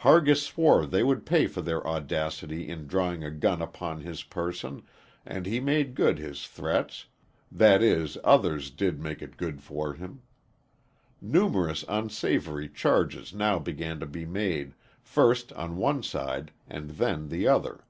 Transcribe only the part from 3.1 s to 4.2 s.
a gun upon